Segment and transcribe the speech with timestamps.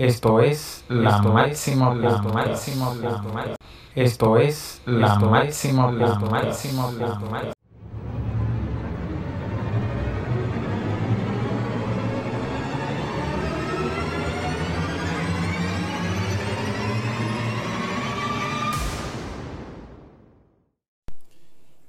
[0.00, 3.56] Esto es la máxima, la máxima, la máxima.
[3.94, 7.52] Esto es la máxima, la máxima, la máxima.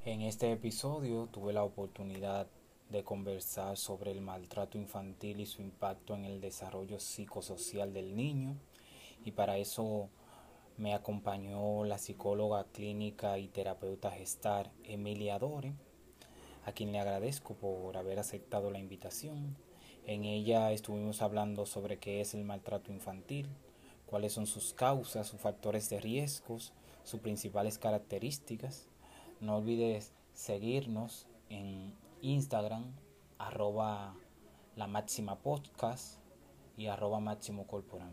[0.04, 2.48] En este episodio tuve la oportunidad
[2.92, 8.58] de conversar sobre el maltrato infantil y su impacto en el desarrollo psicosocial del niño.
[9.24, 10.10] Y para eso
[10.78, 15.74] me acompañó la psicóloga clínica y terapeuta gestar Emilia Dore,
[16.66, 19.56] a quien le agradezco por haber aceptado la invitación.
[20.06, 23.48] En ella estuvimos hablando sobre qué es el maltrato infantil,
[24.06, 28.88] cuáles son sus causas, sus factores de riesgos, sus principales características.
[29.40, 32.84] No olvides seguirnos en Instagram,
[33.38, 34.16] arroba
[34.76, 36.20] la máxima podcast
[36.78, 38.12] y arroba máximo corporal.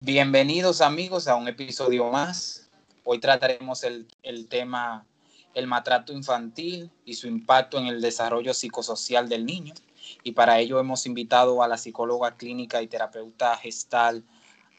[0.00, 2.70] Bienvenidos amigos a un episodio más.
[3.04, 5.06] Hoy trataremos el, el tema
[5.54, 9.74] el maltrato infantil y su impacto en el desarrollo psicosocial del niño.
[10.22, 14.24] Y para ello hemos invitado a la psicóloga clínica y terapeuta gestal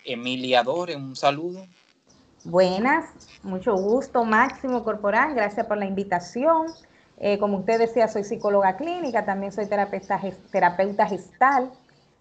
[0.05, 0.95] Emilia Dore.
[0.95, 1.67] Un saludo.
[2.45, 3.05] Buenas,
[3.43, 6.67] mucho gusto, Máximo Corporal, gracias por la invitación.
[7.17, 11.69] Eh, como usted decía, soy psicóloga clínica, también soy terapeuta, gestal.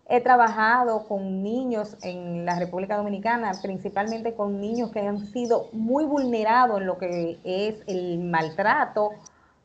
[0.08, 6.04] He trabajado con niños en la República Dominicana, principalmente con niños que han sido muy
[6.04, 9.10] vulnerados en lo que es el maltrato.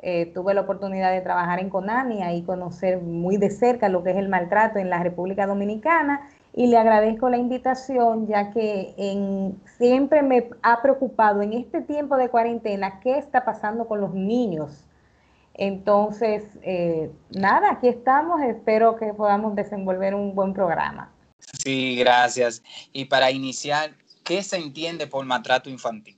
[0.03, 4.11] Eh, tuve la oportunidad de trabajar en Conania y conocer muy de cerca lo que
[4.11, 9.59] es el maltrato en la República Dominicana y le agradezco la invitación ya que en,
[9.77, 14.85] siempre me ha preocupado en este tiempo de cuarentena qué está pasando con los niños.
[15.55, 21.11] Entonces, eh, nada, aquí estamos, espero que podamos desenvolver un buen programa.
[21.63, 22.63] Sí, gracias.
[22.91, 23.91] Y para iniciar,
[24.23, 26.17] ¿qué se entiende por maltrato infantil?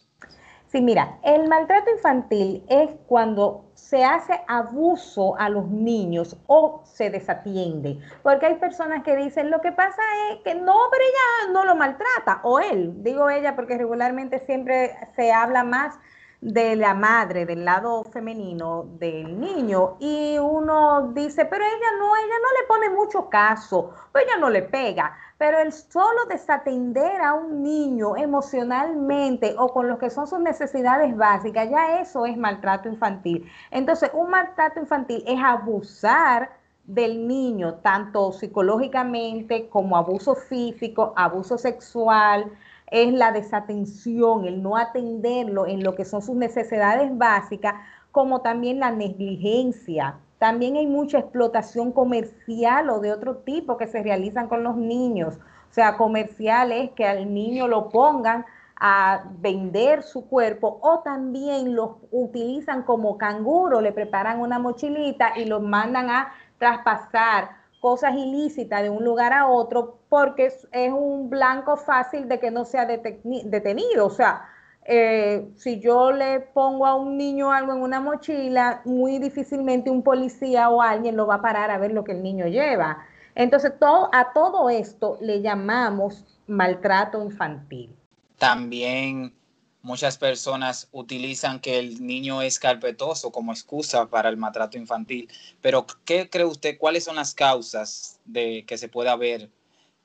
[0.67, 7.11] Sí, mira, el maltrato infantil es cuando se hace abuso a los niños o se
[7.11, 7.99] desatiende.
[8.23, 10.01] Porque hay personas que dicen, lo que pasa
[10.31, 14.95] es que no, pero ella no lo maltrata, o él, digo ella porque regularmente siempre
[15.15, 15.99] se habla más
[16.41, 22.35] de la madre, del lado femenino del niño, y uno dice, pero ella no, ella
[22.41, 25.15] no le pone mucho caso, pues ella no le pega.
[25.37, 31.15] Pero el solo desatender a un niño emocionalmente o con lo que son sus necesidades
[31.17, 33.45] básicas, ya eso es maltrato infantil.
[33.69, 36.51] Entonces, un maltrato infantil es abusar
[36.85, 42.51] del niño, tanto psicológicamente como abuso físico, abuso sexual,
[42.87, 47.75] es la desatención, el no atenderlo en lo que son sus necesidades básicas,
[48.11, 54.03] como también la negligencia, también hay mucha explotación comercial o de otro tipo que se
[54.03, 55.35] realizan con los niños.
[55.69, 58.45] O sea, comerciales que al niño lo pongan
[58.77, 65.45] a vender su cuerpo o también los utilizan como canguro, le preparan una mochilita y
[65.45, 71.77] los mandan a traspasar cosas ilícitas de un lugar a otro porque es, un blanco
[71.77, 74.07] fácil de que no sea detenido.
[74.07, 74.49] O sea,
[74.87, 80.03] eh, si yo le pongo a un niño algo en una mochila, muy difícilmente un
[80.03, 83.03] policía o alguien lo va a parar a ver lo que el niño lleva.
[83.33, 87.95] Entonces, a todo esto le llamamos maltrato infantil.
[88.37, 89.33] También
[89.81, 95.29] muchas personas utilizan que el niño es carpetoso como excusa para el maltrato infantil.
[95.61, 96.77] Pero, ¿qué cree usted?
[96.77, 99.49] ¿Cuáles son las causas de que se pueda ver?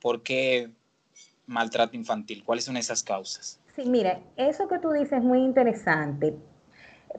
[0.01, 0.71] ¿Por qué
[1.47, 2.43] maltrato infantil?
[2.43, 3.60] ¿Cuáles son esas causas?
[3.75, 6.37] Sí, mire, eso que tú dices es muy interesante.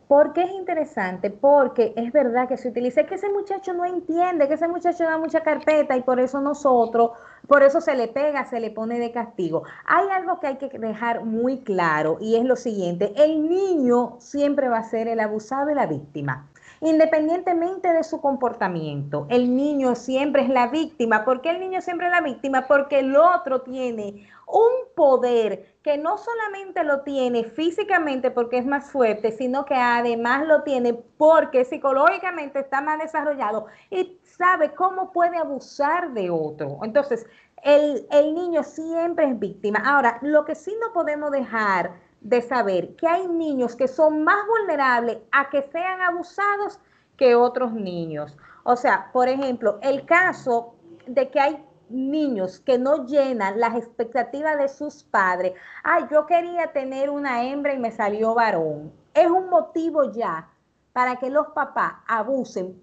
[0.08, 1.30] ¿Por qué es interesante?
[1.30, 5.18] Porque es verdad que se utiliza, que ese muchacho no entiende, que ese muchacho da
[5.18, 7.12] mucha carpeta y por eso nosotros,
[7.48, 9.64] por eso se le pega, se le pone de castigo.
[9.86, 14.70] Hay algo que hay que dejar muy claro y es lo siguiente, el niño siempre
[14.70, 16.51] va a ser el abusado y la víctima
[16.82, 19.28] independientemente de su comportamiento.
[19.30, 21.24] El niño siempre es la víctima.
[21.24, 22.66] ¿Por qué el niño siempre es la víctima?
[22.68, 28.92] Porque el otro tiene un poder que no solamente lo tiene físicamente porque es más
[28.92, 35.38] fuerte, sino que además lo tiene porque psicológicamente está más desarrollado y sabe cómo puede
[35.38, 36.80] abusar de otro.
[36.84, 37.26] Entonces,
[37.64, 39.82] el, el niño siempre es víctima.
[39.86, 44.46] Ahora, lo que sí no podemos dejar de saber que hay niños que son más
[44.48, 46.80] vulnerables a que sean abusados
[47.18, 48.38] que otros niños.
[48.64, 50.76] O sea, por ejemplo, el caso
[51.08, 55.54] de que hay niños que no llenan las expectativas de sus padres.
[55.84, 58.94] Ay, yo quería tener una hembra y me salió varón.
[59.14, 60.50] Es un motivo ya
[60.94, 62.82] para que los papás abusen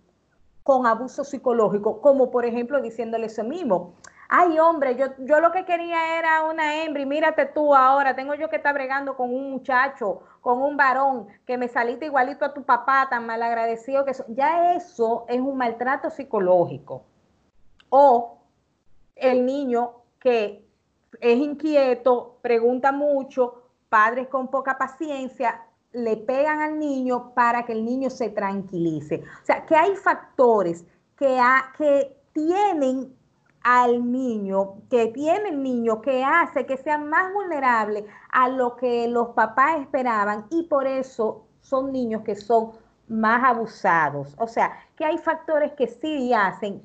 [0.62, 3.94] con abuso psicológico, como por ejemplo diciéndole eso mismo.
[4.30, 8.34] Ay, hombre, yo, yo lo que quería era una hembra y mírate tú ahora, tengo
[8.34, 12.52] yo que estar bregando con un muchacho, con un varón, que me saliste igualito a
[12.52, 14.26] tu papá, tan mal agradecido que eso.
[14.28, 17.04] Ya eso es un maltrato psicológico.
[17.88, 18.38] O
[19.16, 20.68] el niño que
[21.20, 27.82] es inquieto, pregunta mucho, padres con poca paciencia, le pegan al niño para que el
[27.82, 29.22] niño se tranquilice.
[29.42, 30.84] O sea, que hay factores
[31.16, 31.40] que,
[31.78, 33.17] que tienen
[33.62, 39.08] al niño, que tiene el niño, que hace que sea más vulnerable a lo que
[39.08, 42.72] los papás esperaban y por eso son niños que son
[43.08, 44.34] más abusados.
[44.38, 46.82] O sea, que hay factores que sí hacen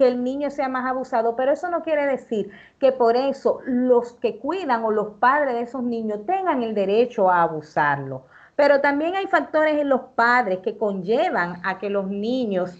[0.00, 4.14] que el niño sea más abusado, pero eso no quiere decir que por eso los
[4.14, 8.24] que cuidan o los padres de esos niños tengan el derecho a abusarlo.
[8.56, 12.78] Pero también hay factores en los padres que conllevan a que los niños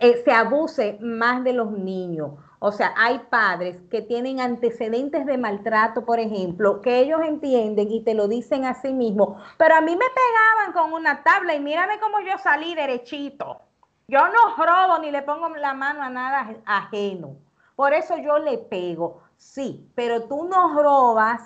[0.00, 2.32] eh, se abuse más de los niños.
[2.58, 8.02] O sea, hay padres que tienen antecedentes de maltrato, por ejemplo, que ellos entienden y
[8.02, 11.60] te lo dicen a sí mismos, pero a mí me pegaban con una tabla y
[11.60, 13.60] mírame cómo yo salí derechito.
[14.08, 17.36] Yo no robo ni le pongo la mano a nada ajeno.
[17.74, 19.22] Por eso yo le pego.
[19.36, 21.42] Sí, pero tú no robas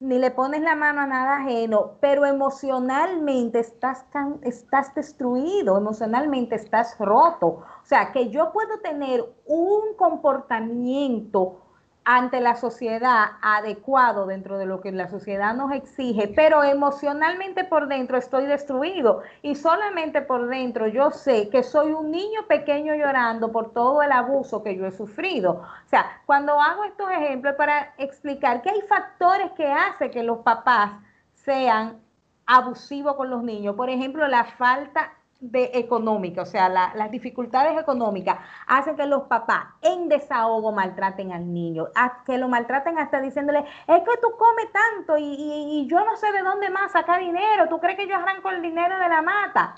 [0.00, 4.06] ni le pones la mano a nada ajeno, pero emocionalmente estás,
[4.42, 7.62] estás destruido, emocionalmente estás roto.
[7.90, 11.60] O sea, que yo puedo tener un comportamiento
[12.04, 17.88] ante la sociedad adecuado dentro de lo que la sociedad nos exige, pero emocionalmente por
[17.88, 19.22] dentro estoy destruido.
[19.42, 24.12] Y solamente por dentro yo sé que soy un niño pequeño llorando por todo el
[24.12, 25.54] abuso que yo he sufrido.
[25.54, 30.38] O sea, cuando hago estos ejemplos para explicar que hay factores que hacen que los
[30.38, 30.92] papás
[31.34, 32.00] sean
[32.46, 38.38] abusivos con los niños, por ejemplo, la falta de económica, o sea, las dificultades económicas
[38.66, 41.88] hacen que los papás en desahogo maltraten al niño,
[42.26, 46.30] que lo maltraten hasta diciéndole, es que tú comes tanto y, y, yo no sé
[46.32, 49.76] de dónde más sacar dinero, tú crees que yo arranco el dinero de la mata.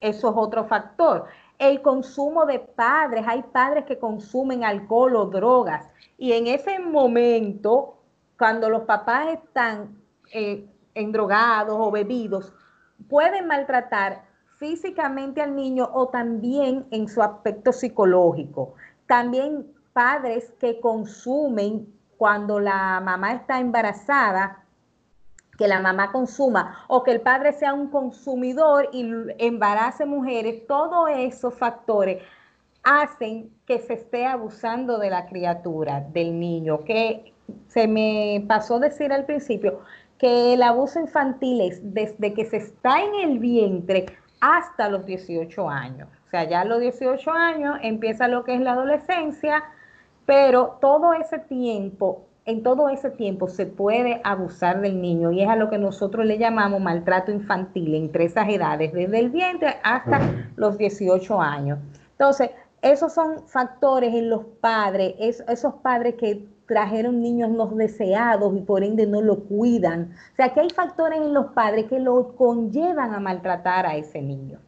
[0.00, 1.26] Eso es otro factor.
[1.58, 5.84] El consumo de padres, hay padres que consumen alcohol o drogas
[6.16, 7.98] y en ese momento,
[8.38, 10.00] cuando los papás están
[10.32, 10.64] eh,
[10.94, 12.52] endrogados o bebidos,
[13.08, 14.31] pueden maltratar
[14.62, 18.74] físicamente al niño o también en su aspecto psicológico.
[19.08, 24.62] También padres que consumen cuando la mamá está embarazada,
[25.58, 29.04] que la mamá consuma o que el padre sea un consumidor y
[29.38, 32.22] embarace mujeres, todos esos factores
[32.84, 37.32] hacen que se esté abusando de la criatura, del niño, que
[37.66, 39.80] se me pasó decir al principio
[40.18, 44.06] que el abuso infantil es desde que se está en el vientre
[44.42, 46.08] hasta los 18 años.
[46.26, 49.62] O sea, ya a los 18 años empieza lo que es la adolescencia,
[50.26, 55.48] pero todo ese tiempo, en todo ese tiempo se puede abusar del niño y es
[55.48, 60.20] a lo que nosotros le llamamos maltrato infantil entre esas edades, desde el vientre hasta
[60.56, 61.78] los 18 años.
[62.10, 62.50] Entonces,
[62.82, 65.14] esos son factores en los padres,
[65.46, 70.14] esos padres que trajeron niños no deseados y por ende no lo cuidan.
[70.32, 74.22] O sea, que hay factores en los padres que lo conllevan a maltratar a ese
[74.22, 74.60] niño.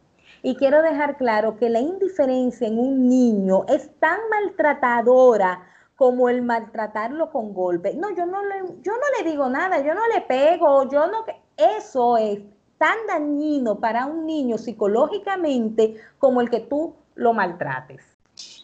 [0.43, 5.63] Y quiero dejar claro que la indiferencia en un niño es tan maltratadora
[5.95, 7.95] como el maltratarlo con golpe.
[7.95, 11.25] No, yo no le, yo no le digo nada, yo no le pego, yo no...
[11.57, 12.39] Eso es
[12.77, 18.03] tan dañino para un niño psicológicamente como el que tú lo maltrates.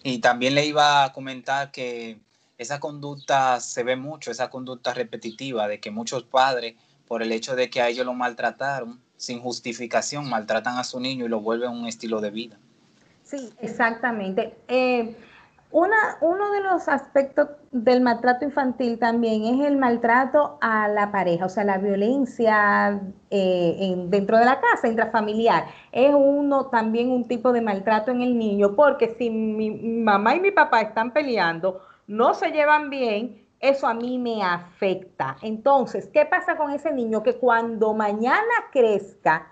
[0.04, 2.20] Y también le iba a comentar que
[2.62, 6.76] esa conducta se ve mucho, esa conducta repetitiva de que muchos padres,
[7.08, 11.26] por el hecho de que a ellos lo maltrataron, sin justificación, maltratan a su niño
[11.26, 12.60] y lo vuelven un estilo de vida.
[13.24, 14.56] Sí, exactamente.
[14.68, 15.16] Eh,
[15.72, 21.46] una, uno de los aspectos del maltrato infantil también es el maltrato a la pareja,
[21.46, 23.02] o sea, la violencia
[23.32, 25.66] eh, dentro de la casa, intrafamiliar.
[25.92, 30.42] Es uno también un tipo de maltrato en el niño, porque si mi mamá y
[30.42, 35.38] mi papá están peleando, no se llevan bien, eso a mí me afecta.
[35.42, 37.24] Entonces, ¿qué pasa con ese niño?
[37.24, 39.48] Que cuando mañana crezca,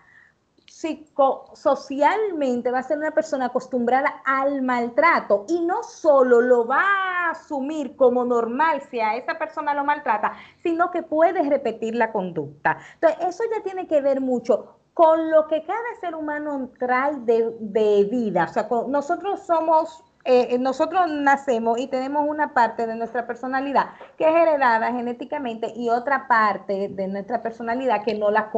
[0.65, 7.29] psicosocialmente va a ser una persona acostumbrada al maltrato y no solo lo va a
[7.31, 12.77] asumir como normal si a esa persona lo maltrata, sino que puede repetir la conducta.
[12.95, 17.55] Entonces, eso ya tiene que ver mucho con lo que cada ser humano trae de,
[17.59, 18.45] de vida.
[18.49, 24.27] O sea, nosotros somos eh, nosotros nacemos y tenemos una parte de nuestra personalidad que
[24.27, 28.51] es heredada genéticamente y otra parte de nuestra personalidad que no, la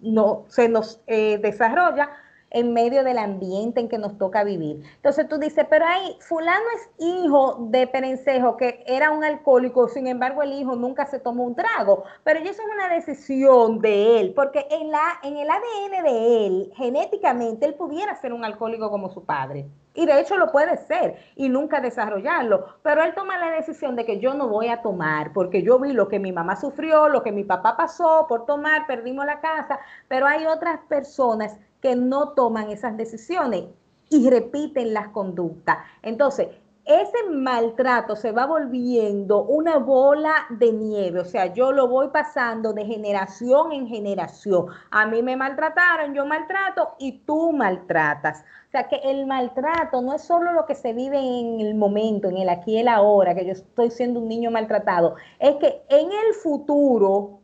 [0.00, 2.08] no se nos eh, desarrolla
[2.50, 4.82] en medio del ambiente en que nos toca vivir.
[4.96, 10.06] Entonces tú dices, pero ahí, fulano es hijo de Perencejo, que era un alcohólico, sin
[10.06, 14.32] embargo el hijo nunca se tomó un trago, pero eso es una decisión de él,
[14.34, 19.10] porque en, la, en el ADN de él, genéticamente, él pudiera ser un alcohólico como
[19.10, 19.66] su padre.
[19.94, 22.66] Y de hecho lo puede ser y nunca desarrollarlo.
[22.82, 25.92] Pero él toma la decisión de que yo no voy a tomar, porque yo vi
[25.92, 29.78] lo que mi mamá sufrió, lo que mi papá pasó por tomar, perdimos la casa.
[30.06, 33.64] Pero hay otras personas que no toman esas decisiones
[34.10, 35.78] y repiten las conductas.
[36.02, 36.48] Entonces,
[36.88, 42.72] ese maltrato se va volviendo una bola de nieve, o sea, yo lo voy pasando
[42.72, 44.68] de generación en generación.
[44.90, 48.42] A mí me maltrataron, yo maltrato y tú maltratas.
[48.68, 52.30] O sea, que el maltrato no es solo lo que se vive en el momento,
[52.30, 55.82] en el aquí y el ahora, que yo estoy siendo un niño maltratado, es que
[55.90, 57.40] en el futuro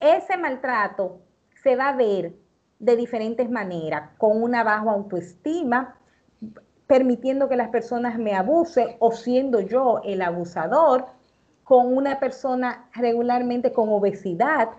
[0.00, 1.18] ese maltrato
[1.62, 2.34] se va a ver
[2.78, 5.99] de diferentes maneras, con una baja autoestima,
[6.90, 11.06] permitiendo que las personas me abusen o siendo yo el abusador,
[11.62, 14.70] con una persona regularmente con obesidad.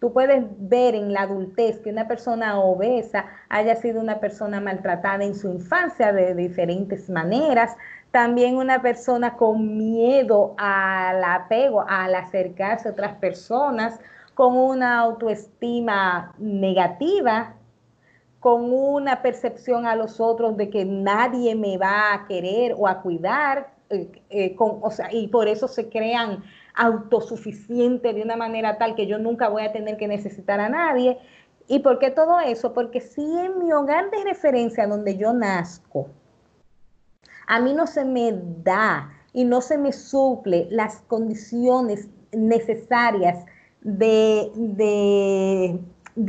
[0.00, 5.22] Tú puedes ver en la adultez que una persona obesa haya sido una persona maltratada
[5.22, 7.76] en su infancia de diferentes maneras.
[8.10, 14.00] También una persona con miedo al apego, al acercarse a otras personas
[14.34, 17.54] con una autoestima negativa,
[18.44, 23.00] con una percepción a los otros de que nadie me va a querer o a
[23.00, 24.54] cuidar, eh, eh,
[25.12, 29.72] y por eso se crean autosuficientes de una manera tal que yo nunca voy a
[29.72, 31.16] tener que necesitar a nadie.
[31.68, 32.74] ¿Y por qué todo eso?
[32.74, 36.08] Porque si en mi hogar de referencia donde yo nazco,
[37.46, 38.30] a mí no se me
[38.62, 43.46] da y no se me suple las condiciones necesarias
[43.80, 44.50] de,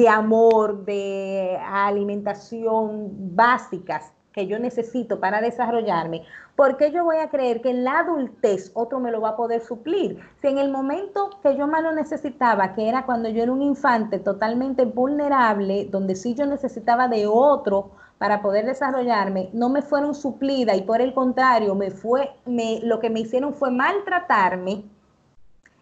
[0.09, 6.23] amor, de alimentación básicas que yo necesito para desarrollarme,
[6.57, 9.35] ¿por qué yo voy a creer que en la adultez otro me lo va a
[9.37, 10.19] poder suplir?
[10.41, 13.61] Si en el momento que yo más lo necesitaba, que era cuando yo era un
[13.61, 20.13] infante totalmente vulnerable, donde sí yo necesitaba de otro para poder desarrollarme, no me fueron
[20.13, 24.83] suplida y por el contrario, me fue, me, lo que me hicieron fue maltratarme,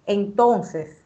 [0.05, 1.02] entonces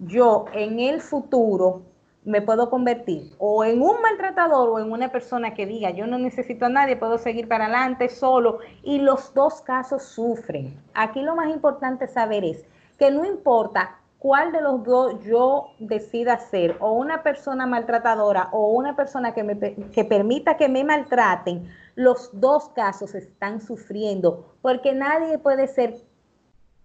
[0.00, 1.82] yo en el futuro
[2.24, 6.18] me puedo convertir o en un maltratador o en una persona que diga yo no
[6.18, 10.78] necesito a nadie, puedo seguir para adelante solo y los dos casos sufren.
[10.94, 12.64] Aquí lo más importante saber es
[12.98, 18.72] que no importa cuál de los dos yo decida ser o una persona maltratadora o
[18.72, 24.92] una persona que, me, que permita que me maltraten, los dos casos están sufriendo porque
[24.92, 25.96] nadie puede ser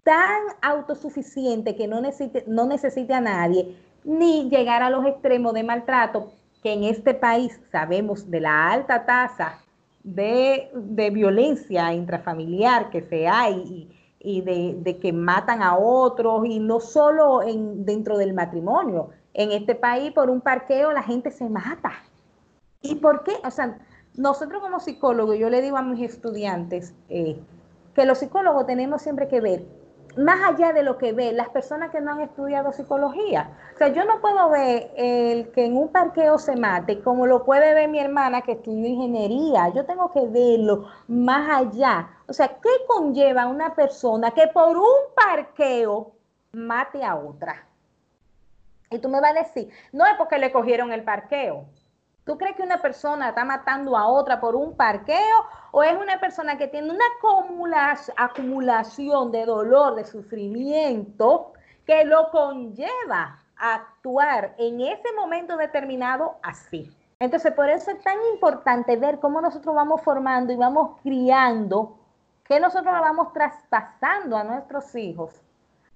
[0.06, 5.64] tan autosuficiente que no necesite, no necesite a nadie, ni llegar a los extremos de
[5.64, 6.32] maltrato,
[6.62, 9.58] que en este país sabemos de la alta tasa
[10.04, 10.70] de,
[11.12, 17.84] violencia intrafamiliar que se hay y, de, que matan a otros, y no solo en,
[17.84, 19.10] dentro del matrimonio.
[19.34, 21.94] En este país, por un parqueo, la gente se mata.
[22.80, 23.32] ¿Y por qué?
[23.44, 23.76] O sea,
[24.14, 27.36] nosotros como psicólogos, yo le digo a mis estudiantes eh,
[27.92, 29.85] que los psicólogos tenemos siempre que ver
[30.16, 33.50] más allá de lo que ve las personas que no han estudiado psicología.
[33.74, 37.44] O sea, yo no puedo ver el que en un parqueo se mate como lo
[37.44, 39.68] puede ver mi hermana que estudió ingeniería.
[39.74, 42.08] Yo tengo que verlo más allá.
[42.26, 46.12] O sea, ¿qué conlleva una persona que por un parqueo
[46.52, 47.66] mate a otra?
[48.90, 51.66] Y tú me vas a decir, no es porque le cogieron el parqueo.
[52.26, 56.18] ¿Tú crees que una persona está matando a otra por un parqueo o es una
[56.18, 57.04] persona que tiene una
[58.16, 61.52] acumulación de dolor, de sufrimiento
[61.86, 66.90] que lo conlleva a actuar en ese momento determinado así?
[67.20, 71.96] Entonces, por eso es tan importante ver cómo nosotros vamos formando y vamos criando,
[72.42, 75.32] que nosotros vamos traspasando a nuestros hijos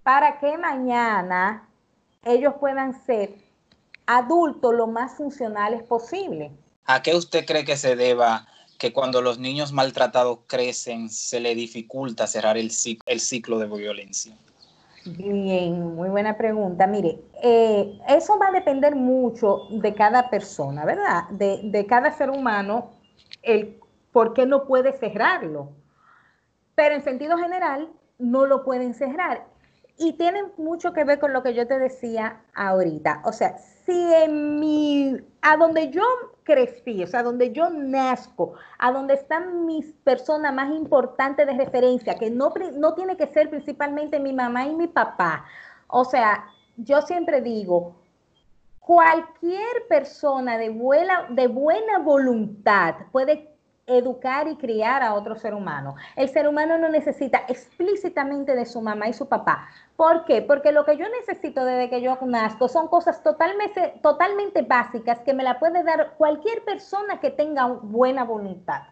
[0.05, 1.69] para que mañana
[2.23, 3.35] ellos puedan ser
[4.17, 6.51] adultos lo más funcionales posible.
[6.85, 8.47] ¿A qué usted cree que se deba
[8.79, 13.67] que cuando los niños maltratados crecen se le dificulta cerrar el ciclo, el ciclo de
[13.67, 14.35] violencia?
[15.05, 16.87] Bien, muy buena pregunta.
[16.87, 21.29] Mire, eh, eso va a depender mucho de cada persona, ¿verdad?
[21.31, 22.91] De, de cada ser humano,
[23.43, 23.79] el
[24.13, 25.71] por qué no puede cerrarlo.
[26.75, 27.89] Pero en sentido general,
[28.19, 29.47] no lo pueden cerrar.
[29.97, 33.23] Y tiene mucho que ver con lo que yo te decía ahorita.
[33.25, 33.57] O sea,
[33.91, 36.03] si en mi, a donde yo
[36.45, 42.15] crecí, o sea, donde yo nazco, a donde están mis personas más importantes de referencia,
[42.15, 45.45] que no, no tiene que ser principalmente mi mamá y mi papá.
[45.89, 47.97] O sea, yo siempre digo,
[48.79, 53.50] cualquier persona de buena, de buena voluntad puede
[53.91, 55.97] educar y criar a otro ser humano.
[56.17, 59.69] El ser humano no necesita explícitamente de su mamá y su papá.
[59.97, 60.43] ¿Por qué?
[60.43, 65.35] Porque lo que yo necesito desde que yo nazco son cosas totalmente, totalmente básicas que
[65.35, 68.83] me la puede dar cualquier persona que tenga buena voluntad.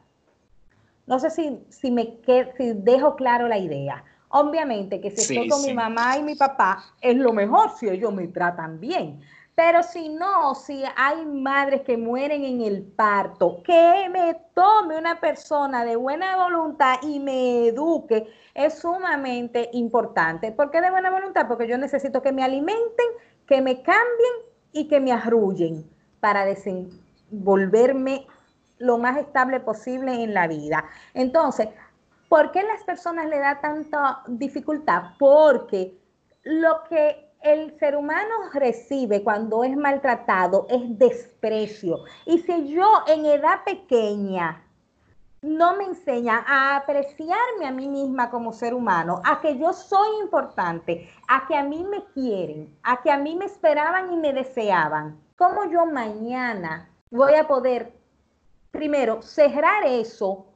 [1.07, 2.19] No sé si, si me
[2.57, 4.05] si dejo claro la idea.
[4.31, 8.13] Obviamente que si estoy con mi mamá y mi papá, es lo mejor si ellos
[8.13, 9.21] me tratan bien.
[9.59, 15.19] Pero si no, si hay madres que mueren en el parto, que me tome una
[15.19, 20.53] persona de buena voluntad y me eduque es sumamente importante.
[20.53, 21.49] ¿Por qué de buena voluntad?
[21.49, 23.07] Porque yo necesito que me alimenten,
[23.49, 24.33] que me cambien
[24.71, 28.29] y que me arrullen para desenvolverme
[28.79, 30.85] lo más estable posible en la vida.
[31.15, 31.67] Entonces,
[32.29, 35.15] ¿por qué las personas le da tanta dificultad?
[35.19, 35.99] Porque
[36.45, 42.05] lo que el ser humano recibe cuando es maltratado es desprecio.
[42.27, 44.65] Y si yo en edad pequeña
[45.41, 50.21] no me enseña a apreciarme a mí misma como ser humano, a que yo soy
[50.21, 54.33] importante, a que a mí me quieren, a que a mí me esperaban y me
[54.33, 57.93] deseaban, ¿cómo yo mañana voy a poder,
[58.73, 60.47] primero, cerrar eso?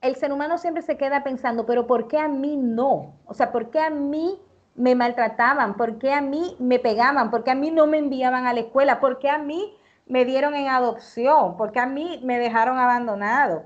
[0.00, 3.14] El ser humano siempre se queda pensando, pero ¿por qué a mí no?
[3.26, 4.40] O sea, ¿por qué a mí
[4.76, 5.74] me maltrataban?
[5.74, 7.30] ¿Por qué a mí me pegaban?
[7.30, 9.00] ¿Por qué a mí no me enviaban a la escuela?
[9.00, 9.74] ¿Por qué a mí
[10.06, 11.56] me dieron en adopción?
[11.56, 13.64] ¿Por qué a mí me dejaron abandonado?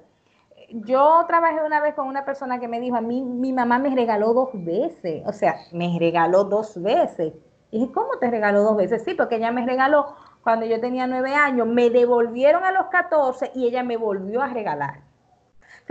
[0.70, 3.94] Yo trabajé una vez con una persona que me dijo, a mí mi mamá me
[3.94, 7.34] regaló dos veces, o sea, me regaló dos veces.
[7.72, 9.02] Y dije, ¿cómo te regaló dos veces?
[9.04, 13.50] Sí, porque ella me regaló cuando yo tenía nueve años, me devolvieron a los catorce
[13.54, 15.09] y ella me volvió a regalar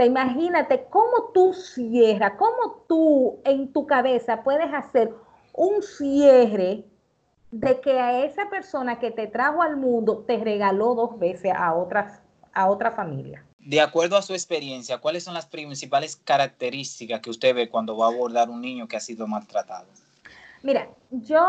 [0.05, 5.13] imagínate cómo tú cierras, cómo tú en tu cabeza puedes hacer
[5.53, 6.85] un cierre
[7.51, 11.73] de que a esa persona que te trajo al mundo te regaló dos veces a
[11.73, 12.21] otras
[12.53, 13.45] a otra familia.
[13.59, 18.07] De acuerdo a su experiencia, ¿cuáles son las principales características que usted ve cuando va
[18.07, 19.87] a abordar un niño que ha sido maltratado?
[20.61, 21.41] Mira, yo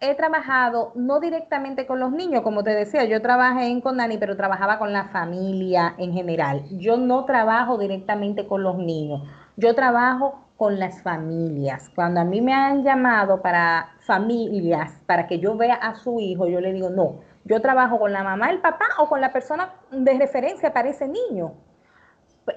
[0.00, 4.36] he trabajado no directamente con los niños, como te decía, yo trabajé en Condani, pero
[4.36, 6.62] trabajaba con la familia en general.
[6.70, 9.22] Yo no trabajo directamente con los niños,
[9.56, 11.90] yo trabajo con las familias.
[11.94, 16.46] Cuando a mí me han llamado para familias, para que yo vea a su hijo,
[16.46, 19.74] yo le digo, no, yo trabajo con la mamá, el papá o con la persona
[19.90, 21.52] de referencia para ese niño.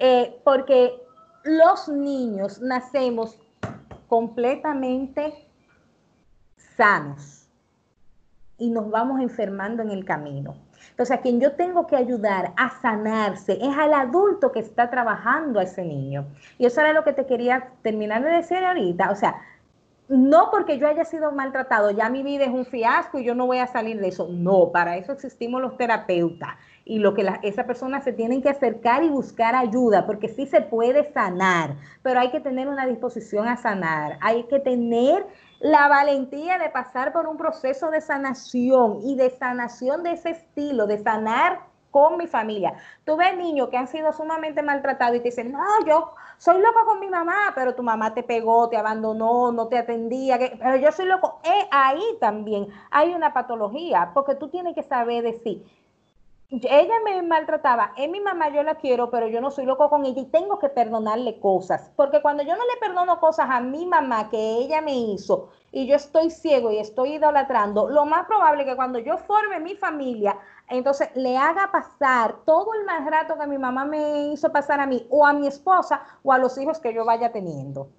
[0.00, 0.94] Eh, porque
[1.44, 3.38] los niños nacemos
[4.06, 5.47] completamente
[6.78, 7.48] sanos
[8.56, 10.56] y nos vamos enfermando en el camino.
[10.90, 15.60] Entonces, a quien yo tengo que ayudar a sanarse es al adulto que está trabajando
[15.60, 16.26] a ese niño.
[16.56, 19.10] Y eso era lo que te quería terminar de decir ahorita.
[19.10, 19.36] O sea,
[20.08, 23.46] no porque yo haya sido maltratado, ya mi vida es un fiasco y yo no
[23.46, 24.28] voy a salir de eso.
[24.30, 26.50] No, para eso existimos los terapeutas
[26.84, 30.46] y lo que la, esa persona se tienen que acercar y buscar ayuda, porque sí
[30.46, 35.26] se puede sanar, pero hay que tener una disposición a sanar, hay que tener
[35.60, 40.86] la valentía de pasar por un proceso de sanación y de sanación de ese estilo,
[40.86, 42.74] de sanar con mi familia.
[43.04, 46.84] Tú ves niños que han sido sumamente maltratados y te dicen, no, yo soy loco
[46.84, 50.92] con mi mamá, pero tu mamá te pegó, te abandonó, no te atendía, pero yo
[50.92, 51.40] soy loco.
[51.42, 55.64] Eh, ahí también hay una patología, porque tú tienes que saber decir,
[56.50, 60.06] ella me maltrataba, es mi mamá, yo la quiero, pero yo no soy loco con
[60.06, 63.84] ella y tengo que perdonarle cosas, porque cuando yo no le perdono cosas a mi
[63.84, 68.62] mamá que ella me hizo y yo estoy ciego y estoy idolatrando, lo más probable
[68.62, 73.38] es que cuando yo forme mi familia, entonces le haga pasar todo el mal rato
[73.38, 76.56] que mi mamá me hizo pasar a mí o a mi esposa o a los
[76.56, 77.90] hijos que yo vaya teniendo.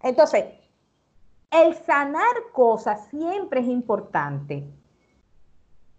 [0.00, 0.44] Entonces,
[1.50, 4.64] el sanar cosas siempre es importante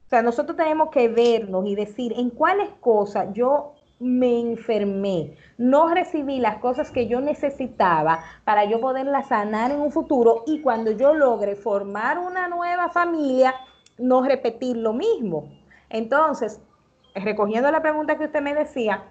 [0.10, 6.40] sea, nosotros tenemos que vernos y decir en cuáles cosas yo me enfermé, no recibí
[6.40, 11.14] las cosas que yo necesitaba para yo poderlas sanar en un futuro y cuando yo
[11.14, 13.54] logre formar una nueva familia,
[13.98, 15.50] no repetir lo mismo.
[15.90, 16.60] Entonces,
[17.16, 19.04] recogiendo la pregunta que usted me decía,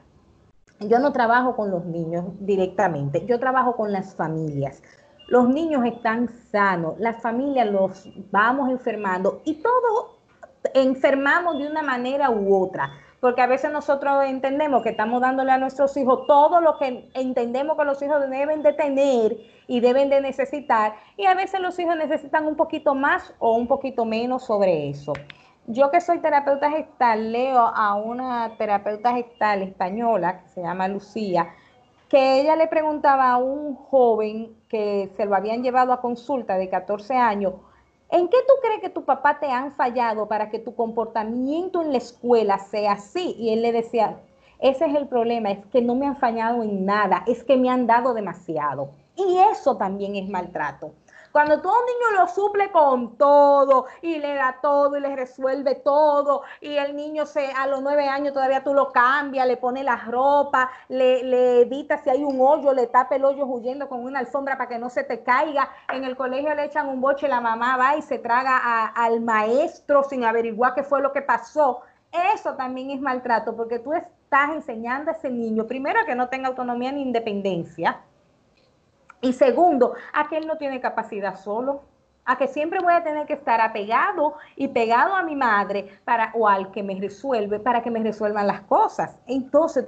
[0.80, 4.82] yo no trabajo con los niños directamente, yo trabajo con las familias.
[5.28, 10.21] Los niños están sanos, las familias los vamos enfermando y todo
[10.74, 15.58] enfermamos de una manera u otra, porque a veces nosotros entendemos que estamos dándole a
[15.58, 19.36] nuestros hijos todo lo que entendemos que los hijos deben de tener
[19.68, 23.68] y deben de necesitar, y a veces los hijos necesitan un poquito más o un
[23.68, 25.12] poquito menos sobre eso.
[25.68, 31.54] Yo que soy terapeuta gestal, leo a una terapeuta gestal española que se llama Lucía,
[32.08, 36.68] que ella le preguntaba a un joven que se lo habían llevado a consulta de
[36.68, 37.54] 14 años,
[38.12, 41.92] ¿En qué tú crees que tu papá te han fallado para que tu comportamiento en
[41.92, 43.34] la escuela sea así?
[43.38, 44.20] Y él le decía,
[44.58, 47.70] ese es el problema, es que no me han fallado en nada, es que me
[47.70, 48.90] han dado demasiado.
[49.16, 50.92] Y eso también es maltrato.
[51.32, 55.16] Cuando tú a un niño lo suple con todo y le da todo y le
[55.16, 59.56] resuelve todo y el niño se a los nueve años todavía tú lo cambias, le
[59.56, 63.88] pone la ropa, le, le evita si hay un hoyo, le tapa el hoyo huyendo
[63.88, 65.70] con una alfombra para que no se te caiga.
[65.90, 70.04] En el colegio le echan un boche, la mamá va y se traga al maestro
[70.04, 71.80] sin averiguar qué fue lo que pasó.
[72.34, 76.48] Eso también es maltrato porque tú estás enseñando a ese niño, primero, que no tenga
[76.48, 78.02] autonomía ni independencia
[79.22, 81.82] y segundo, a que él no tiene capacidad solo,
[82.24, 86.32] a que siempre voy a tener que estar apegado y pegado a mi madre para,
[86.34, 89.16] o al que me resuelve para que me resuelvan las cosas.
[89.26, 89.86] Entonces,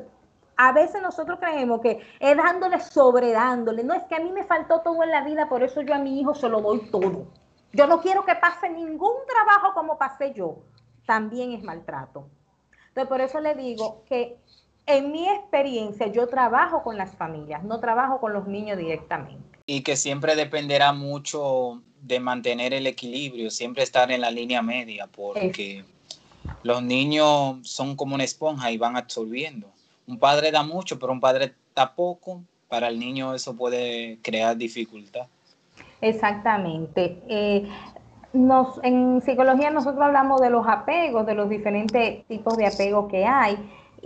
[0.56, 3.82] a veces nosotros creemos que es dándole sobre dándole.
[3.82, 5.98] No es que a mí me faltó todo en la vida, por eso yo a
[5.98, 7.26] mi hijo se lo doy todo.
[7.72, 10.58] Yo no quiero que pase ningún trabajo como pasé yo.
[11.06, 12.28] También es maltrato.
[12.88, 14.38] Entonces, por eso le digo que
[14.86, 19.58] en mi experiencia, yo trabajo con las familias, no trabajo con los niños directamente.
[19.66, 25.06] Y que siempre dependerá mucho de mantener el equilibrio, siempre estar en la línea media,
[25.06, 25.84] porque
[26.62, 29.68] los niños son como una esponja y van absorbiendo.
[30.06, 32.42] Un padre da mucho, pero un padre da poco.
[32.68, 35.26] Para el niño eso puede crear dificultad.
[36.00, 37.22] Exactamente.
[37.28, 37.68] Eh,
[38.34, 43.24] nos, en psicología nosotros hablamos de los apegos, de los diferentes tipos de apegos que
[43.24, 43.56] hay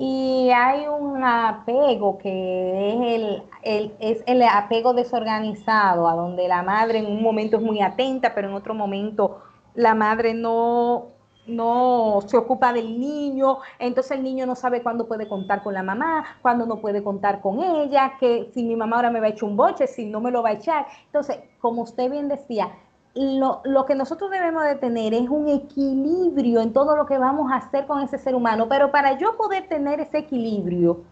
[0.00, 6.62] y hay un apego que es el, el, es el apego desorganizado, a donde la
[6.62, 9.42] madre en un momento es muy atenta, pero en otro momento
[9.74, 11.08] la madre no,
[11.48, 15.82] no se ocupa del niño, entonces el niño no sabe cuándo puede contar con la
[15.82, 19.30] mamá, cuándo no puede contar con ella, que si mi mamá ahora me va a
[19.30, 20.86] echar un boche, si no me lo va a echar.
[21.06, 22.70] Entonces, como usted bien decía,
[23.14, 27.50] lo, lo, que nosotros debemos de tener es un equilibrio en todo lo que vamos
[27.50, 31.02] a hacer con ese ser humano, pero para yo poder tener ese equilibrio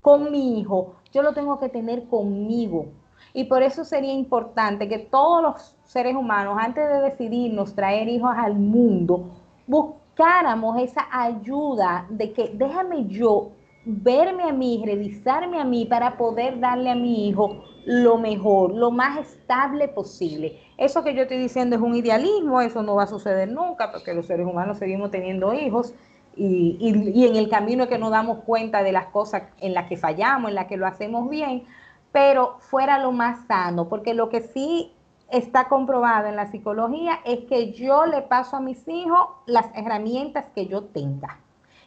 [0.00, 2.86] con mi hijo, yo lo tengo que tener conmigo.
[3.32, 8.32] Y por eso sería importante que todos los seres humanos, antes de decidirnos traer hijos
[8.36, 9.30] al mundo,
[9.66, 13.52] buscáramos esa ayuda de que déjame yo
[13.84, 18.90] verme a mí, revisarme a mí para poder darle a mi hijo lo mejor, lo
[18.90, 20.60] más estable posible.
[20.76, 24.14] Eso que yo estoy diciendo es un idealismo, eso no va a suceder nunca porque
[24.14, 25.94] los seres humanos seguimos teniendo hijos
[26.36, 29.88] y, y, en el camino es que nos damos cuenta de las cosas en las
[29.88, 31.64] que fallamos, en las que lo hacemos bien,
[32.12, 34.92] pero fuera lo más sano, porque lo que sí
[35.30, 40.46] está comprobado en la psicología es que yo le paso a mis hijos las herramientas
[40.54, 41.40] que yo tenga.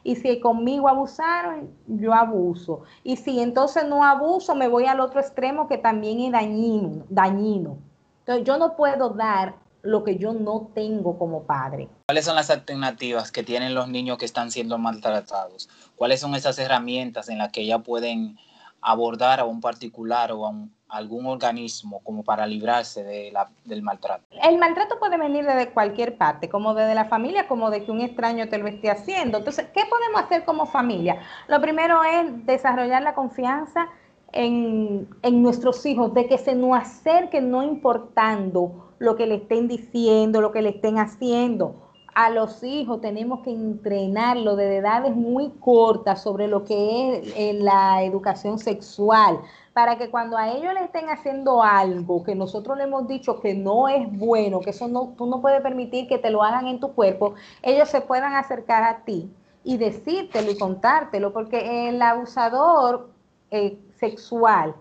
[0.03, 2.81] Y si conmigo abusaron, yo abuso.
[3.03, 7.05] Y si entonces no abuso, me voy al otro extremo que también es dañino.
[7.09, 7.77] dañino.
[8.19, 11.89] Entonces yo no puedo dar lo que yo no tengo como padre.
[12.07, 15.69] ¿Cuáles son las alternativas que tienen los niños que están siendo maltratados?
[15.95, 18.37] ¿Cuáles son esas herramientas en las que ya pueden
[18.81, 23.81] abordar a un particular o a un, algún organismo como para librarse de la, del
[23.81, 24.23] maltrato?
[24.43, 28.01] El maltrato puede venir desde cualquier parte, como desde la familia, como de que un
[28.01, 29.39] extraño te lo esté haciendo.
[29.39, 31.19] Entonces, ¿qué podemos hacer como familia?
[31.47, 33.89] Lo primero es desarrollar la confianza
[34.31, 39.67] en, en nuestros hijos, de que se nos acerquen no importando lo que le estén
[39.67, 41.75] diciendo, lo que le estén haciendo
[42.15, 47.53] a los hijos tenemos que entrenarlo desde edades muy cortas sobre lo que es eh,
[47.53, 49.39] la educación sexual,
[49.73, 53.53] para que cuando a ellos le estén haciendo algo que nosotros le hemos dicho que
[53.53, 56.79] no es bueno, que eso no, tú no puedes permitir que te lo hagan en
[56.79, 59.31] tu cuerpo, ellos se puedan acercar a ti
[59.63, 63.09] y decírtelo y contártelo, porque el abusador
[63.51, 64.75] eh, sexual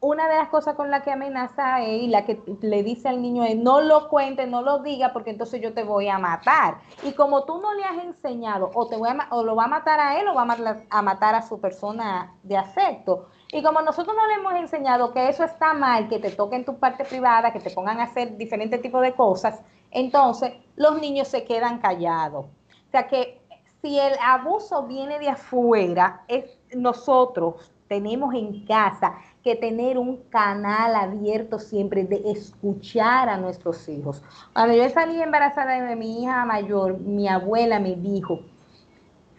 [0.00, 3.44] una de las cosas con la que amenaza y la que le dice al niño
[3.44, 6.78] es no lo cuente, no lo diga, porque entonces yo te voy a matar.
[7.02, 9.68] Y como tú no le has enseñado, o, te voy a, o lo va a
[9.68, 10.46] matar a él o va
[10.90, 13.28] a matar a su persona de afecto.
[13.52, 16.78] Y como nosotros no le hemos enseñado que eso está mal, que te toquen tu
[16.78, 21.44] parte privada, que te pongan a hacer diferentes tipos de cosas, entonces los niños se
[21.44, 22.46] quedan callados.
[22.46, 23.40] O sea que
[23.80, 30.96] si el abuso viene de afuera, es nosotros tenemos en casa que tener un canal
[30.96, 34.22] abierto siempre de escuchar a nuestros hijos.
[34.52, 38.40] Cuando yo salí embarazada de mi hija mayor, mi abuela me dijo,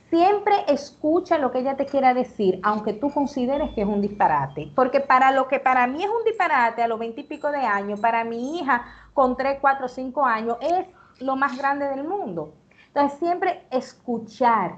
[0.09, 4.71] siempre escucha lo que ella te quiera decir, aunque tú consideres que es un disparate.
[4.75, 8.23] Porque para lo que para mí es un disparate a los veintipico de años, para
[8.23, 10.85] mi hija con tres, cuatro, cinco años es
[11.19, 12.53] lo más grande del mundo.
[12.87, 14.77] Entonces siempre escuchar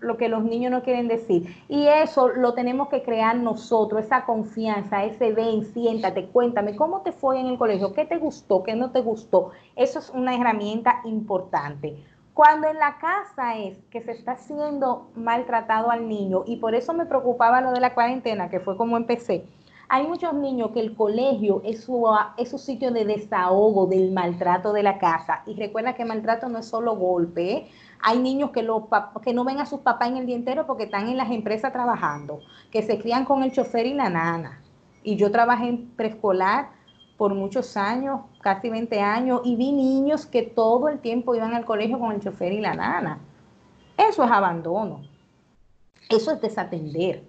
[0.00, 1.54] lo que los niños no quieren decir.
[1.68, 7.12] Y eso lo tenemos que crear nosotros, esa confianza, ese ven, siéntate, cuéntame, ¿cómo te
[7.12, 7.92] fue en el colegio?
[7.92, 8.62] ¿Qué te gustó?
[8.62, 9.52] ¿Qué no te gustó?
[9.74, 11.96] Eso es una herramienta importante.
[12.34, 16.92] Cuando en la casa es que se está siendo maltratado al niño, y por eso
[16.92, 19.46] me preocupaba lo de la cuarentena, que fue como empecé,
[19.88, 22.04] hay muchos niños que el colegio es su,
[22.36, 25.42] es su sitio de desahogo del maltrato de la casa.
[25.46, 27.52] Y recuerda que maltrato no es solo golpe.
[27.52, 27.68] ¿eh?
[28.02, 28.88] Hay niños que, lo,
[29.22, 31.72] que no ven a sus papás en el día entero porque están en las empresas
[31.72, 34.62] trabajando, que se crían con el chofer y la nana.
[35.02, 36.70] Y yo trabajé en preescolar
[37.16, 41.64] por muchos años, casi 20 años, y vi niños que todo el tiempo iban al
[41.64, 43.20] colegio con el chofer y la nana.
[43.96, 45.02] Eso es abandono.
[46.08, 47.24] Eso es desatender.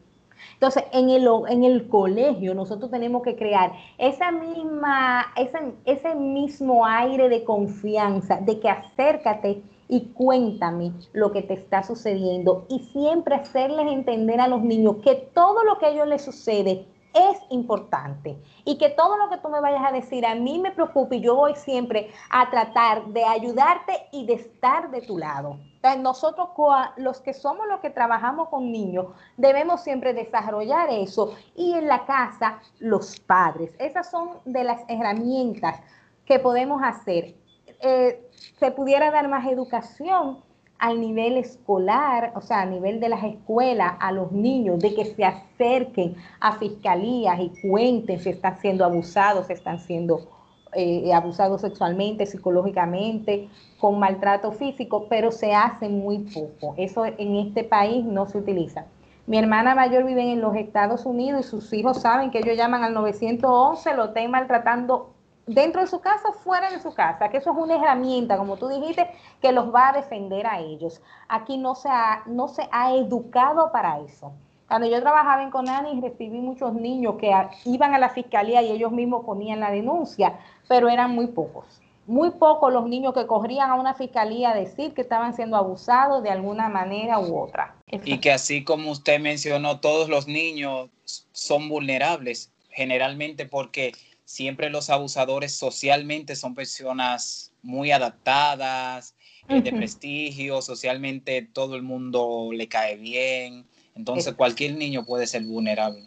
[0.53, 6.85] Entonces, en el, en el colegio nosotros tenemos que crear esa misma, ese, ese mismo
[6.85, 13.35] aire de confianza, de que acércate y cuéntame lo que te está sucediendo y siempre
[13.35, 18.37] hacerles entender a los niños que todo lo que a ellos les sucede es importante
[18.63, 21.21] y que todo lo que tú me vayas a decir a mí me preocupa y
[21.21, 25.57] yo voy siempre a tratar de ayudarte y de estar de tu lado.
[25.99, 26.49] nosotros
[26.97, 32.05] los que somos los que trabajamos con niños debemos siempre desarrollar eso y en la
[32.05, 33.71] casa los padres.
[33.79, 35.79] Esas son de las herramientas
[36.25, 37.35] que podemos hacer.
[37.79, 38.19] Eh,
[38.59, 40.39] se pudiera dar más educación
[40.79, 45.05] al nivel escolar, o sea, a nivel de las escuelas, a los niños, de que
[45.05, 50.27] se acerquen a fiscalías y cuenten si están siendo abusados, si están siendo
[50.73, 56.75] eh, abusados sexualmente, psicológicamente, con maltrato físico, pero se hace muy poco.
[56.77, 58.85] Eso en este país no se utiliza.
[59.25, 62.83] Mi hermana mayor vive en los Estados Unidos y sus hijos saben que ellos llaman
[62.83, 65.16] al 911, lo estén maltratando
[65.47, 68.67] dentro de su casa, fuera de su casa, que eso es una herramienta, como tú
[68.67, 69.09] dijiste,
[69.41, 71.01] que los va a defender a ellos.
[71.27, 74.33] Aquí no se ha, no se ha educado para eso.
[74.67, 77.31] Cuando yo trabajaba en Conani, recibí muchos niños que
[77.65, 81.65] iban a la fiscalía y ellos mismos ponían la denuncia, pero eran muy pocos.
[82.05, 86.23] Muy pocos los niños que corrían a una fiscalía a decir que estaban siendo abusados
[86.23, 87.75] de alguna manera u otra.
[87.87, 90.89] Y que así como usted mencionó, todos los niños
[91.31, 93.93] son vulnerables, generalmente porque
[94.27, 99.15] siempre los abusadores socialmente son personas muy adaptadas,
[99.47, 105.43] eh, de prestigio, socialmente todo el mundo le cae bien, entonces cualquier niño puede ser
[105.43, 106.03] vulnerable.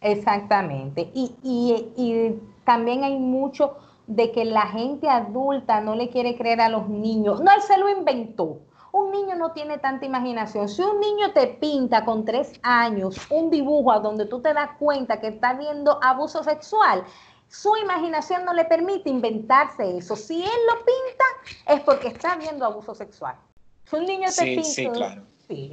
[0.00, 3.76] Exactamente, y, y también hay mucho
[4.06, 7.76] de que la gente adulta no le quiere creer a los niños, no, él se
[7.76, 8.62] lo inventó.
[8.90, 10.66] Un niño no tiene tanta imaginación.
[10.66, 14.70] Si un niño te pinta con tres años un dibujo a donde tú te das
[14.78, 17.04] cuenta que está viendo abuso sexual,
[17.48, 20.16] su imaginación no le permite inventarse eso.
[20.16, 21.24] Si él lo pinta,
[21.66, 23.36] es porque está viendo abuso sexual.
[23.84, 25.22] Si un niño te pinta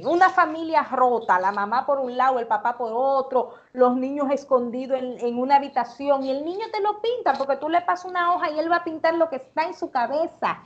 [0.04, 4.98] una familia rota, la mamá por un lado, el papá por otro, los niños escondidos
[4.98, 8.50] en, una habitación, y el niño te lo pinta porque tú le pasas una hoja
[8.50, 10.62] y él va a pintar lo que está en su cabeza.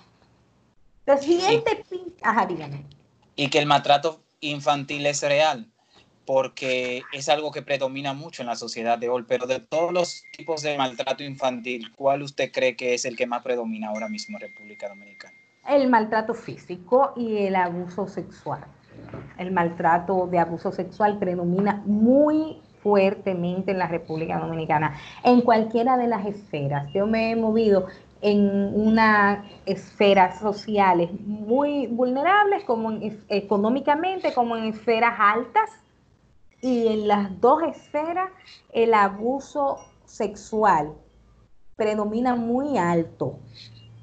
[1.00, 2.86] Entonces, si él te pinta, ajá, dígame.
[3.34, 5.66] Y que el maltrato infantil es real
[6.26, 10.24] porque es algo que predomina mucho en la sociedad de hoy, pero de todos los
[10.36, 14.38] tipos de maltrato infantil, ¿cuál usted cree que es el que más predomina ahora mismo
[14.38, 15.34] en República Dominicana?
[15.68, 18.64] El maltrato físico y el abuso sexual.
[19.38, 26.06] El maltrato de abuso sexual predomina muy fuertemente en la República Dominicana, en cualquiera de
[26.06, 26.90] las esferas.
[26.92, 27.86] Yo me he movido
[28.22, 35.70] en unas esferas sociales muy vulnerables, como económicamente, como en esferas altas,
[36.60, 38.30] y en las dos esferas
[38.72, 40.94] el abuso sexual
[41.76, 43.38] predomina muy alto.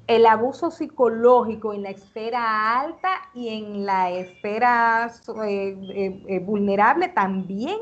[0.06, 5.12] El abuso psicológico en la esfera alta y en la esfera
[5.44, 7.78] eh, eh, eh, vulnerable también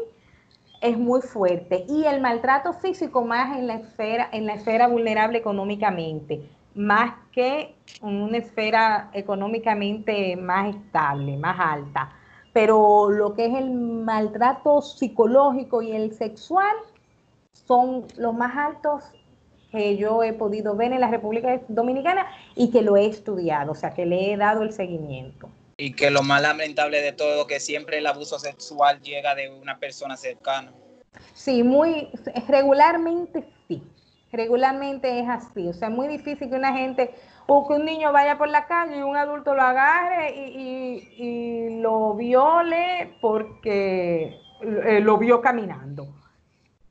[0.83, 1.87] es muy fuerte.
[1.89, 6.43] Y el maltrato físico más en la esfera, en la esfera vulnerable económicamente,
[6.75, 12.12] más que en una esfera económicamente más estable, más alta
[12.57, 16.75] pero lo que es el maltrato psicológico y el sexual
[17.53, 19.05] son los más altos
[19.71, 23.75] que yo he podido ver en la República Dominicana y que lo he estudiado, o
[23.75, 25.51] sea, que le he dado el seguimiento.
[25.77, 29.79] Y que lo más lamentable de todo, que siempre el abuso sexual llega de una
[29.79, 30.73] persona cercana.
[31.35, 32.09] Sí, muy
[32.49, 33.83] regularmente sí,
[34.33, 37.15] regularmente es así, o sea, es muy difícil que una gente
[37.47, 42.15] o que un niño vaya por la calle y un adulto lo agarre y, lo
[42.15, 46.09] viole porque eh, lo vio caminando.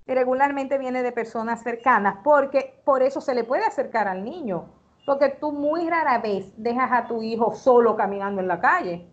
[0.08, 4.70] Regularmente viene de personas cercanas porque por eso se le puede acercar al niño,
[5.06, 9.08] porque tú muy rara vez dejas a tu hijo solo caminando en la calle.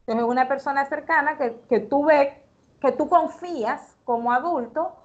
[0.00, 2.34] Entonces, una persona cercana que, que tú ves,
[2.80, 4.96] que tú confías como adulto,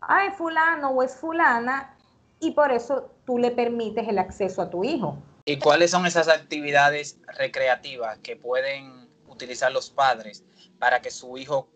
[0.00, 1.96] ay, fulano o es fulana,
[2.42, 5.16] y por eso tú le permites el acceso a tu hijo.
[5.44, 10.44] ¿Y cuáles son esas actividades recreativas que pueden utilizar los padres
[10.80, 11.68] para que su hijo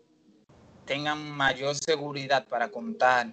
[0.85, 3.27] tenga mayor seguridad para contar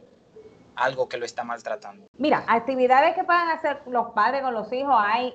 [0.77, 2.07] algo que lo está maltratando?
[2.16, 5.35] Mira, actividades que puedan hacer los padres con los hijos hay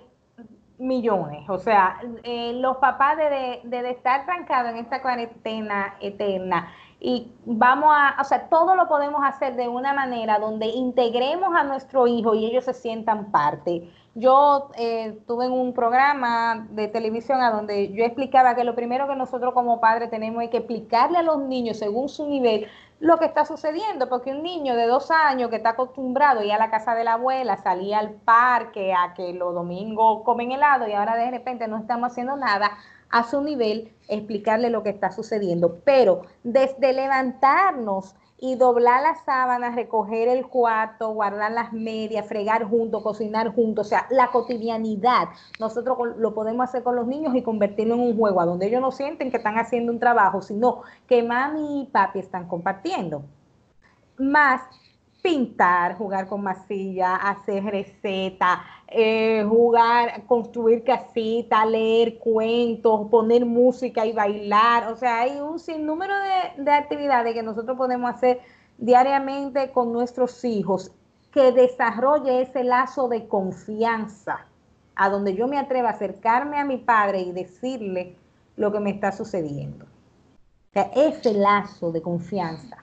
[0.78, 1.50] millones.
[1.50, 7.90] O sea, eh, los papás de, de, estar trancados en esta cuarentena eterna y vamos
[7.96, 12.36] a, o sea, todo lo podemos hacer de una manera donde integremos a nuestro hijo
[12.36, 13.90] y ellos se sientan parte.
[14.16, 19.16] Yo eh, tuve un programa de televisión a donde yo explicaba que lo primero que
[19.16, 22.68] nosotros como padres tenemos es que explicarle a los niños según su nivel
[23.00, 26.52] lo que está sucediendo, porque un niño de dos años que está acostumbrado a ir
[26.52, 30.86] a la casa de la abuela, salía al parque, a que los domingos comen helado
[30.86, 32.72] y ahora de repente no estamos haciendo nada,
[33.10, 35.80] a su nivel, explicarle lo que está sucediendo.
[35.84, 43.04] Pero desde levantarnos y doblar las sábanas, recoger el cuarto, guardar las medias, fregar juntos,
[43.04, 45.28] cocinar juntos, o sea, la cotidianidad,
[45.60, 48.82] nosotros lo podemos hacer con los niños y convertirlo en un juego, a donde ellos
[48.82, 53.24] no sienten que están haciendo un trabajo, sino que mami y papi están compartiendo.
[54.18, 54.62] Más
[55.22, 64.14] pintar, jugar con masilla, hacer recetas, eh, jugar, construir casitas, leer cuentos, poner música y
[64.14, 64.92] bailar.
[64.92, 68.40] O sea, hay un sinnúmero de, de actividades que nosotros podemos hacer
[68.78, 70.92] diariamente con nuestros hijos
[71.32, 74.46] que desarrolle ese lazo de confianza,
[74.96, 78.16] a donde yo me atrevo a acercarme a mi padre y decirle
[78.56, 79.86] lo que me está sucediendo.
[80.76, 82.78] O ese lazo de confianza.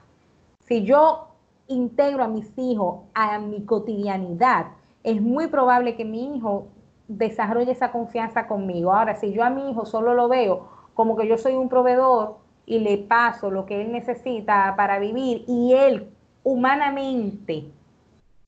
[0.67, 1.27] Si yo
[1.67, 4.67] integro a mis hijos a mi cotidianidad,
[5.03, 6.67] es muy probable que mi hijo
[7.07, 8.93] desarrolle esa confianza conmigo.
[8.93, 12.37] Ahora, si yo a mi hijo solo lo veo como que yo soy un proveedor
[12.65, 16.09] y le paso lo que él necesita para vivir y él
[16.43, 17.65] humanamente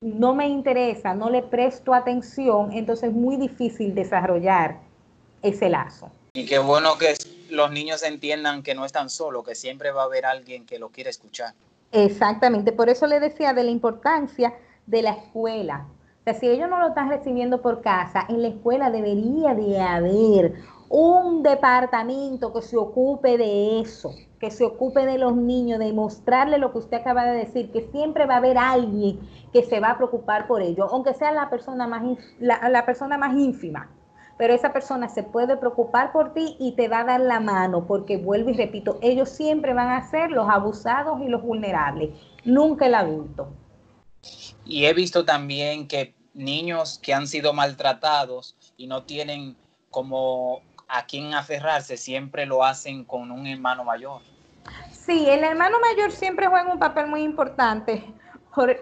[0.00, 4.80] no me interesa, no le presto atención, entonces es muy difícil desarrollar
[5.42, 6.10] ese lazo.
[6.32, 7.14] Y qué bueno que
[7.50, 10.88] los niños entiendan que no están solos, que siempre va a haber alguien que lo
[10.88, 11.54] quiere escuchar.
[11.92, 14.54] Exactamente, por eso le decía de la importancia
[14.86, 15.88] de la escuela.
[16.20, 19.80] O sea, si ellos no lo están recibiendo por casa, en la escuela debería de
[19.80, 20.54] haber
[20.88, 26.58] un departamento que se ocupe de eso, que se ocupe de los niños, de mostrarle
[26.58, 29.20] lo que usted acaba de decir, que siempre va a haber alguien
[29.52, 32.02] que se va a preocupar por ellos, aunque sea la persona más,
[32.38, 33.90] la, la persona más ínfima
[34.40, 37.86] pero esa persona se puede preocupar por ti y te va a dar la mano,
[37.86, 42.08] porque vuelvo y repito, ellos siempre van a ser los abusados y los vulnerables,
[42.46, 43.52] nunca el adulto.
[44.64, 49.58] Y he visto también que niños que han sido maltratados y no tienen
[49.90, 54.22] como a quién aferrarse, siempre lo hacen con un hermano mayor.
[54.90, 58.02] Sí, el hermano mayor siempre juega un papel muy importante,
[58.54, 58.74] por,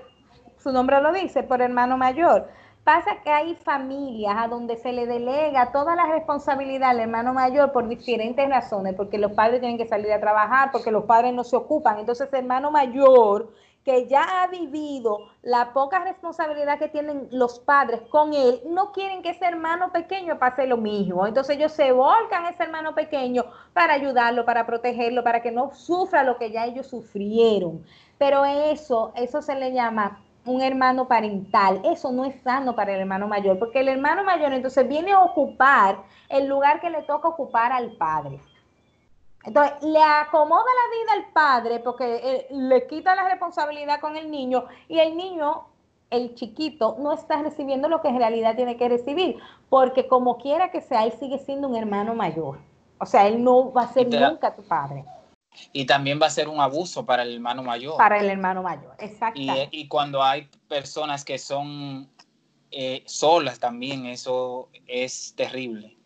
[0.62, 2.49] su nombre lo dice, por hermano mayor
[2.88, 7.70] Pasa que hay familias a donde se le delega toda la responsabilidad al hermano mayor
[7.70, 11.44] por diferentes razones, porque los padres tienen que salir a trabajar, porque los padres no
[11.44, 11.98] se ocupan.
[11.98, 13.53] Entonces, el hermano mayor
[13.85, 19.20] que ya ha vivido la poca responsabilidad que tienen los padres con él, no quieren
[19.20, 21.27] que ese hermano pequeño pase lo mismo.
[21.27, 25.74] Entonces ellos se volcan a ese hermano pequeño para ayudarlo, para protegerlo, para que no
[25.74, 27.85] sufra lo que ya ellos sufrieron.
[28.16, 31.80] Pero eso, eso se le llama un hermano parental.
[31.84, 35.20] Eso no es sano para el hermano mayor, porque el hermano mayor entonces viene a
[35.20, 38.40] ocupar el lugar que le toca ocupar al padre.
[39.44, 44.30] Entonces, le acomoda la vida al padre porque eh, le quita la responsabilidad con el
[44.30, 45.66] niño y el niño,
[46.11, 50.70] el chiquito, no está recibiendo lo que en realidad tiene que recibir, porque como quiera
[50.70, 52.58] que sea, él sigue siendo un hermano mayor.
[52.98, 55.04] O sea, él no va a ser nunca tu padre.
[55.73, 57.97] Y también va a ser un abuso para el hermano mayor.
[57.97, 59.40] Para el hermano mayor, exacto.
[59.40, 62.09] Y, cuando hay personas que son
[62.71, 65.97] eh, solas también, eso es terrible.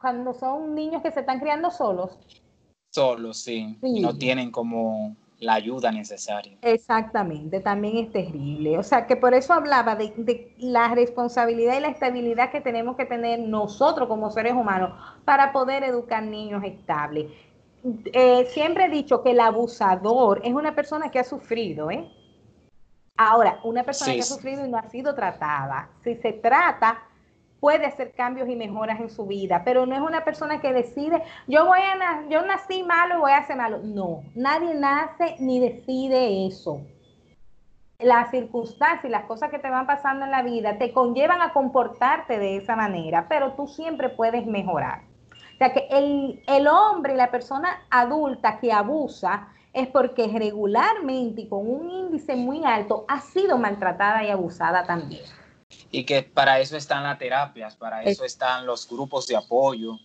[0.00, 2.18] Cuando son niños que se están criando solos.
[2.90, 3.78] Solos, sí.
[3.82, 6.56] Y no tienen como la ayuda necesaria.
[6.62, 8.78] Exactamente, también es terrible.
[8.78, 12.96] O sea, que por eso hablaba de, de, la responsabilidad y la estabilidad que tenemos
[12.96, 14.92] que tener nosotros como seres humanos
[15.24, 17.26] para poder educar niños estables.
[17.82, 22.10] Eh, siempre he dicho que el abusador es una persona que ha sufrido, ¿eh?
[23.16, 27.02] Ahora, una persona que ha sufrido y no ha sido tratada, si se trata,
[27.60, 31.22] puede hacer cambios y mejoras en su vida, pero no es una persona que decide,
[31.46, 33.80] yo voy a yo nací malo y voy a hacer malo.
[33.82, 36.80] No, nadie nace ni decide eso.
[37.98, 41.52] Las circunstancias y las cosas que te van pasando en la vida te conllevan a
[41.52, 45.09] comportarte de esa manera, pero tú siempre puedes mejorar.
[45.60, 51.48] Sea que el, el hombre y la persona adulta que abusa es porque regularmente y
[51.48, 55.22] con un índice muy alto ha sido maltratada y abusada también.
[55.90, 59.98] Y que para eso están las terapias, para eso están los grupos de apoyo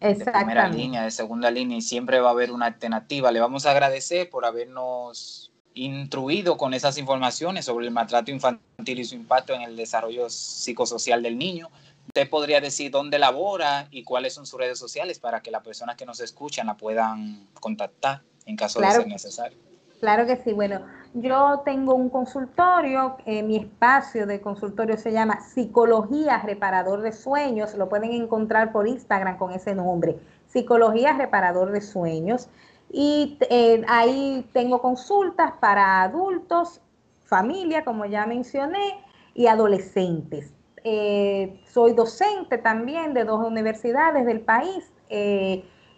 [0.00, 3.32] de primera línea, de segunda línea, y siempre va a haber una alternativa.
[3.32, 9.04] Le vamos a agradecer por habernos instruido con esas informaciones sobre el maltrato infantil y
[9.04, 11.68] su impacto en el desarrollo psicosocial del niño.
[12.06, 15.96] Usted podría decir dónde labora y cuáles son sus redes sociales para que las personas
[15.96, 19.58] que nos escuchan la puedan contactar en caso de ser necesario.
[20.00, 20.52] Claro que sí.
[20.52, 20.80] Bueno,
[21.14, 27.74] yo tengo un consultorio, eh, mi espacio de consultorio se llama Psicología Reparador de Sueños,
[27.74, 32.48] lo pueden encontrar por Instagram con ese nombre, Psicología Reparador de Sueños.
[32.90, 36.80] Y eh, ahí tengo consultas para adultos,
[37.24, 39.00] familia, como ya mencioné,
[39.34, 40.52] y adolescentes.
[40.84, 44.92] Eh, soy docente también de dos universidades del país.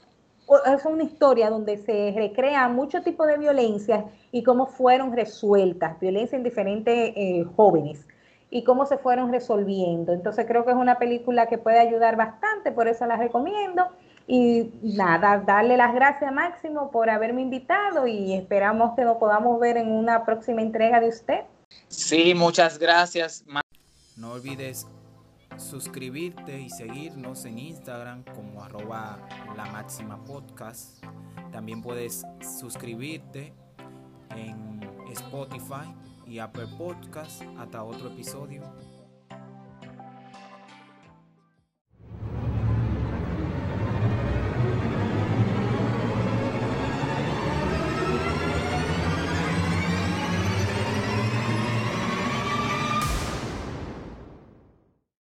[0.66, 6.38] es una historia donde se recrea mucho tipo de violencia y cómo fueron resueltas, violencia
[6.38, 8.08] en diferentes eh, jóvenes
[8.50, 10.14] y cómo se fueron resolviendo.
[10.14, 13.88] Entonces creo que es una película que puede ayudar bastante, por eso la recomiendo.
[14.28, 19.78] Y nada, darle las gracias Máximo por haberme invitado y esperamos que nos podamos ver
[19.78, 21.42] en una próxima entrega de usted.
[21.88, 23.44] Sí, muchas gracias.
[24.18, 24.86] No olvides
[25.58, 29.20] suscribirte y seguirnos en Instagram como arroba
[29.56, 31.04] la máxima podcast.
[31.52, 32.24] También puedes
[32.60, 33.54] suscribirte
[34.36, 34.82] en
[35.12, 35.94] Spotify
[36.26, 38.64] y Apple Podcast hasta otro episodio.